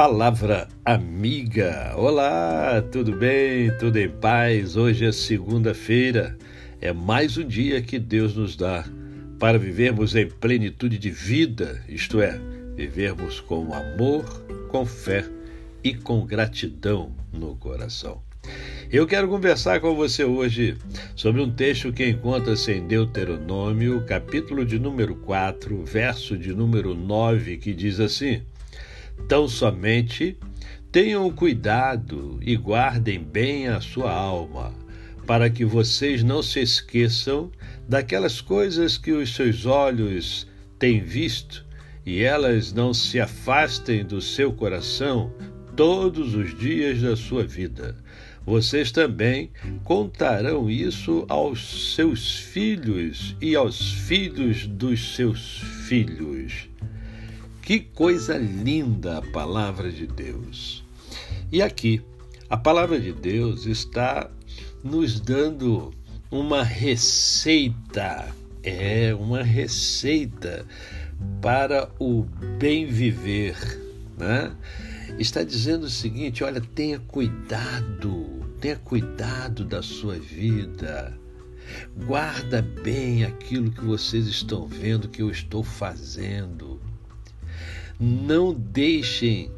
Palavra 0.00 0.66
Amiga. 0.82 1.92
Olá, 1.94 2.82
tudo 2.90 3.12
bem? 3.12 3.70
Tudo 3.76 3.98
em 3.98 4.08
paz? 4.08 4.74
Hoje 4.74 5.04
é 5.04 5.12
segunda-feira. 5.12 6.38
É 6.80 6.90
mais 6.90 7.36
um 7.36 7.46
dia 7.46 7.82
que 7.82 7.98
Deus 7.98 8.34
nos 8.34 8.56
dá 8.56 8.82
para 9.38 9.58
vivermos 9.58 10.16
em 10.16 10.26
plenitude 10.26 10.96
de 10.96 11.10
vida, 11.10 11.84
isto 11.86 12.18
é, 12.18 12.40
vivermos 12.74 13.40
com 13.40 13.74
amor, 13.74 14.24
com 14.70 14.86
fé 14.86 15.22
e 15.84 15.92
com 15.92 16.24
gratidão 16.24 17.12
no 17.30 17.54
coração. 17.56 18.22
Eu 18.90 19.06
quero 19.06 19.28
conversar 19.28 19.80
com 19.80 19.94
você 19.94 20.24
hoje 20.24 20.78
sobre 21.14 21.42
um 21.42 21.50
texto 21.50 21.92
que 21.92 22.08
encontra-se 22.08 22.72
em 22.72 22.86
Deuteronômio, 22.86 24.02
capítulo 24.06 24.64
de 24.64 24.78
número 24.78 25.14
4, 25.16 25.84
verso 25.84 26.38
de 26.38 26.54
número 26.54 26.94
9, 26.94 27.58
que 27.58 27.74
diz 27.74 28.00
assim: 28.00 28.40
Tão 29.28 29.48
somente 29.48 30.36
tenham 30.90 31.30
cuidado 31.30 32.38
e 32.42 32.56
guardem 32.56 33.22
bem 33.22 33.68
a 33.68 33.80
sua 33.80 34.12
alma, 34.12 34.74
para 35.26 35.48
que 35.48 35.64
vocês 35.64 36.22
não 36.22 36.42
se 36.42 36.60
esqueçam 36.60 37.50
daquelas 37.88 38.40
coisas 38.40 38.98
que 38.98 39.12
os 39.12 39.34
seus 39.34 39.66
olhos 39.66 40.48
têm 40.78 41.00
visto 41.00 41.64
e 42.04 42.22
elas 42.22 42.72
não 42.72 42.92
se 42.92 43.20
afastem 43.20 44.04
do 44.04 44.20
seu 44.20 44.52
coração 44.52 45.32
todos 45.76 46.34
os 46.34 46.58
dias 46.58 47.00
da 47.00 47.16
sua 47.16 47.44
vida. 47.44 47.96
Vocês 48.44 48.90
também 48.90 49.50
contarão 49.84 50.70
isso 50.70 51.24
aos 51.28 51.94
seus 51.94 52.36
filhos 52.38 53.36
e 53.40 53.54
aos 53.54 53.92
filhos 53.92 54.66
dos 54.66 55.14
seus 55.14 55.58
filhos. 55.86 56.69
Que 57.70 57.78
coisa 57.78 58.36
linda 58.36 59.18
a 59.18 59.22
palavra 59.22 59.92
de 59.92 60.04
Deus! 60.04 60.82
E 61.52 61.62
aqui, 61.62 62.02
a 62.48 62.56
palavra 62.56 62.98
de 62.98 63.12
Deus 63.12 63.64
está 63.64 64.28
nos 64.82 65.20
dando 65.20 65.94
uma 66.32 66.64
receita, 66.64 68.34
é 68.64 69.14
uma 69.14 69.44
receita 69.44 70.66
para 71.40 71.88
o 72.00 72.24
bem 72.58 72.86
viver, 72.86 73.54
né? 74.18 74.52
Está 75.16 75.44
dizendo 75.44 75.84
o 75.84 75.90
seguinte: 75.90 76.42
olha, 76.42 76.60
tenha 76.60 76.98
cuidado, 76.98 78.50
tenha 78.60 78.78
cuidado 78.78 79.64
da 79.64 79.80
sua 79.80 80.18
vida. 80.18 81.16
Guarda 82.04 82.62
bem 82.62 83.24
aquilo 83.24 83.70
que 83.70 83.84
vocês 83.84 84.26
estão 84.26 84.66
vendo 84.66 85.08
que 85.08 85.22
eu 85.22 85.30
estou 85.30 85.62
fazendo. 85.62 86.69
Não 88.00 88.54
deixem 88.54 89.50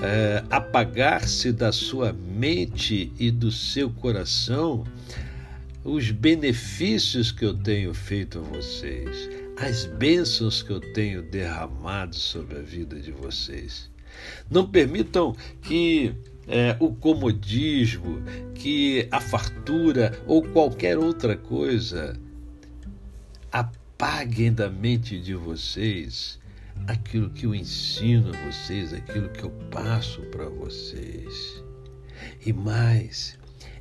é, 0.00 0.42
apagar-se 0.50 1.52
da 1.52 1.70
sua 1.70 2.12
mente 2.12 3.12
e 3.18 3.30
do 3.30 3.52
seu 3.52 3.88
coração 3.88 4.84
os 5.84 6.10
benefícios 6.10 7.30
que 7.30 7.44
eu 7.44 7.54
tenho 7.54 7.92
feito 7.92 8.38
a 8.38 8.42
vocês, 8.42 9.28
as 9.56 9.84
bênçãos 9.84 10.62
que 10.62 10.72
eu 10.72 10.80
tenho 10.92 11.22
derramado 11.22 12.16
sobre 12.16 12.58
a 12.58 12.62
vida 12.62 12.98
de 12.98 13.12
vocês. 13.12 13.90
Não 14.50 14.66
permitam 14.66 15.36
que 15.62 16.14
é, 16.48 16.76
o 16.80 16.94
comodismo, 16.94 18.22
que 18.54 19.06
a 19.10 19.20
fartura 19.20 20.18
ou 20.26 20.42
qualquer 20.42 20.96
outra 20.98 21.36
coisa 21.36 22.18
apaguem 23.52 24.52
da 24.52 24.70
mente 24.70 25.20
de 25.20 25.34
vocês 25.34 26.38
aquilo 26.86 27.30
que 27.30 27.46
eu 27.46 27.54
ensino 27.54 28.30
a 28.30 28.50
vocês, 28.50 28.92
aquilo 28.92 29.28
que 29.30 29.44
eu 29.44 29.50
passo 29.70 30.20
para 30.22 30.48
vocês. 30.48 31.62
E 32.44 32.52
mais, 32.52 33.38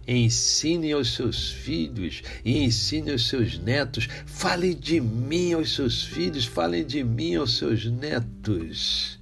ensinem 0.08 0.94
aos 0.94 1.14
seus 1.14 1.52
filhos 1.52 2.22
e 2.44 2.58
ensinem 2.64 3.14
aos 3.14 3.28
seus 3.28 3.58
netos. 3.58 4.08
Falem 4.26 4.76
de 4.76 5.00
mim 5.00 5.54
aos 5.54 5.74
seus 5.74 6.04
filhos, 6.04 6.46
falem 6.46 6.86
de 6.86 7.04
mim 7.04 7.36
aos 7.36 7.58
seus 7.58 7.86
netos. 7.86 9.20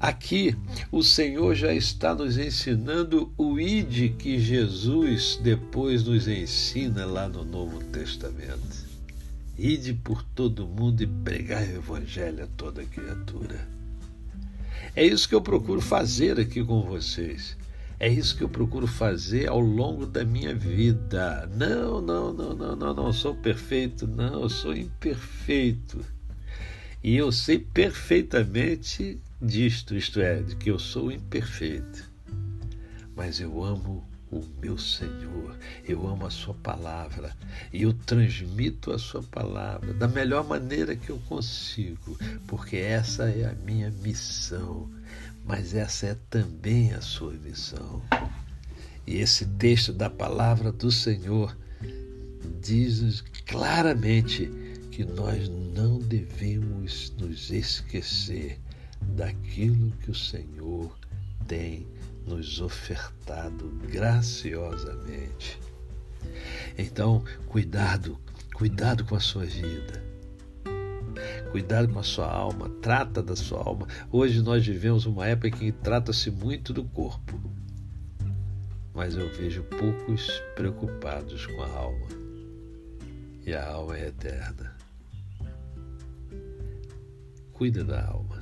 Aqui 0.00 0.56
o 0.90 1.02
Senhor 1.02 1.54
já 1.54 1.74
está 1.74 2.14
nos 2.14 2.38
ensinando 2.38 3.30
o 3.36 3.60
ide 3.60 4.08
que 4.08 4.38
Jesus 4.38 5.38
depois 5.42 6.02
nos 6.04 6.26
ensina 6.26 7.04
lá 7.04 7.28
no 7.28 7.44
Novo 7.44 7.84
Testamento. 7.84 8.88
Ide 9.62 9.92
por 9.92 10.22
todo 10.22 10.66
mundo 10.66 11.02
e 11.02 11.06
pregai 11.06 11.74
o 11.74 11.76
evangelho 11.76 12.44
a 12.44 12.46
toda 12.46 12.82
criatura. 12.82 13.68
É 14.96 15.04
isso 15.04 15.28
que 15.28 15.34
eu 15.34 15.42
procuro 15.42 15.82
fazer 15.82 16.40
aqui 16.40 16.64
com 16.64 16.80
vocês. 16.80 17.58
É 17.98 18.08
isso 18.08 18.34
que 18.34 18.42
eu 18.42 18.48
procuro 18.48 18.86
fazer 18.86 19.50
ao 19.50 19.60
longo 19.60 20.06
da 20.06 20.24
minha 20.24 20.54
vida. 20.54 21.46
Não, 21.54 22.00
não, 22.00 22.32
não, 22.32 22.54
não, 22.54 22.74
não, 22.74 22.94
não 22.94 23.12
sou 23.12 23.34
perfeito, 23.34 24.06
não, 24.06 24.40
eu 24.40 24.48
sou 24.48 24.74
imperfeito. 24.74 26.02
E 27.04 27.14
eu 27.14 27.30
sei 27.30 27.58
perfeitamente 27.58 29.20
disto, 29.42 29.94
isto 29.94 30.20
é, 30.22 30.40
de 30.40 30.56
que 30.56 30.70
eu 30.70 30.78
sou 30.78 31.12
imperfeito. 31.12 32.10
Mas 33.14 33.38
eu 33.38 33.62
amo 33.62 34.08
o 34.30 34.44
meu 34.60 34.78
Senhor, 34.78 35.56
eu 35.84 36.06
amo 36.06 36.26
a 36.26 36.30
Sua 36.30 36.54
palavra 36.54 37.36
e 37.72 37.82
eu 37.82 37.92
transmito 37.92 38.92
a 38.92 38.98
Sua 38.98 39.22
palavra 39.22 39.92
da 39.92 40.06
melhor 40.06 40.46
maneira 40.46 40.94
que 40.94 41.10
eu 41.10 41.18
consigo, 41.28 42.16
porque 42.46 42.76
essa 42.76 43.24
é 43.24 43.46
a 43.46 43.54
minha 43.64 43.90
missão, 43.90 44.88
mas 45.44 45.74
essa 45.74 46.06
é 46.06 46.16
também 46.28 46.92
a 46.92 47.00
Sua 47.00 47.32
missão. 47.32 48.02
E 49.06 49.16
esse 49.16 49.44
texto 49.44 49.92
da 49.92 50.08
palavra 50.08 50.70
do 50.70 50.90
Senhor 50.92 51.56
diz-nos 52.60 53.22
claramente 53.46 54.50
que 54.92 55.04
nós 55.04 55.48
não 55.48 55.98
devemos 55.98 57.12
nos 57.18 57.50
esquecer 57.50 58.60
daquilo 59.16 59.90
que 60.02 60.10
o 60.10 60.14
Senhor 60.14 60.96
tem 61.48 61.86
nos 62.26 62.60
ofertado 62.60 63.68
graciosamente. 63.90 65.58
Então, 66.76 67.24
cuidado, 67.46 68.18
cuidado 68.54 69.04
com 69.04 69.14
a 69.14 69.20
sua 69.20 69.44
vida. 69.44 70.10
Cuidado 71.50 71.92
com 71.92 71.98
a 71.98 72.04
sua 72.04 72.30
alma, 72.30 72.68
trata 72.80 73.22
da 73.22 73.34
sua 73.34 73.58
alma. 73.58 73.86
Hoje 74.10 74.40
nós 74.42 74.64
vivemos 74.64 75.04
uma 75.04 75.26
época 75.26 75.48
em 75.48 75.52
que 75.52 75.72
trata-se 75.72 76.30
muito 76.30 76.72
do 76.72 76.84
corpo, 76.84 77.40
mas 78.94 79.16
eu 79.16 79.28
vejo 79.32 79.62
poucos 79.64 80.30
preocupados 80.54 81.46
com 81.46 81.62
a 81.62 81.68
alma. 81.68 82.06
E 83.44 83.52
a 83.52 83.66
alma 83.66 83.98
é 83.98 84.08
eterna. 84.08 84.76
Cuida 87.52 87.82
da 87.82 88.06
alma. 88.06 88.39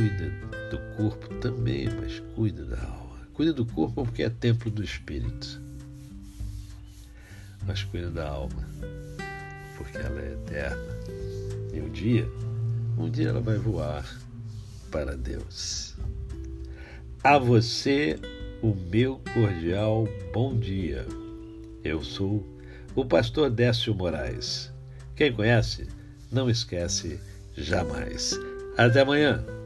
Cuida 0.00 0.32
do 0.70 0.78
corpo 0.96 1.34
também, 1.40 1.86
mas 2.00 2.20
cuida 2.34 2.64
da 2.64 2.82
alma. 2.82 3.18
Cuida 3.34 3.52
do 3.52 3.66
corpo 3.66 4.02
porque 4.06 4.22
é 4.22 4.30
templo 4.30 4.70
do 4.70 4.82
Espírito. 4.82 5.60
Mas 7.66 7.84
cuida 7.84 8.10
da 8.10 8.26
alma, 8.26 8.66
porque 9.76 9.98
ela 9.98 10.18
é 10.22 10.32
eterna. 10.32 10.82
E 11.74 11.82
um 11.82 11.90
dia, 11.90 12.26
um 12.96 13.10
dia 13.10 13.28
ela 13.28 13.42
vai 13.42 13.58
voar 13.58 14.08
para 14.90 15.14
Deus. 15.18 15.94
A 17.22 17.36
você, 17.36 18.18
o 18.62 18.74
meu 18.74 19.20
cordial 19.34 20.08
bom 20.32 20.58
dia. 20.58 21.04
Eu 21.84 22.02
sou 22.02 22.58
o 22.94 23.04
pastor 23.04 23.50
Décio 23.50 23.94
Moraes. 23.94 24.72
Quem 25.14 25.30
conhece, 25.30 25.86
não 26.32 26.48
esquece 26.48 27.20
jamais. 27.54 28.40
Até 28.78 29.02
amanhã. 29.02 29.59